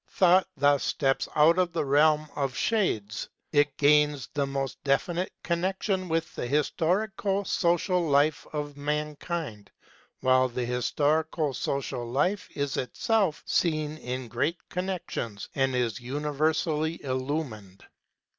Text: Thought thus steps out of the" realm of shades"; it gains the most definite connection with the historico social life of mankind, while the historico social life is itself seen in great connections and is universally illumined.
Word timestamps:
Thought 0.09 0.47
thus 0.57 0.83
steps 0.83 1.27
out 1.35 1.59
of 1.59 1.73
the" 1.73 1.85
realm 1.85 2.27
of 2.35 2.57
shades"; 2.57 3.29
it 3.51 3.77
gains 3.77 4.27
the 4.33 4.47
most 4.47 4.83
definite 4.83 5.31
connection 5.43 6.09
with 6.09 6.33
the 6.33 6.47
historico 6.47 7.45
social 7.45 8.01
life 8.01 8.47
of 8.51 8.75
mankind, 8.77 9.69
while 10.21 10.49
the 10.49 10.65
historico 10.65 11.55
social 11.55 12.03
life 12.09 12.49
is 12.55 12.77
itself 12.77 13.43
seen 13.45 13.99
in 13.99 14.27
great 14.27 14.57
connections 14.69 15.47
and 15.53 15.75
is 15.75 15.99
universally 15.99 16.99
illumined. 17.03 17.85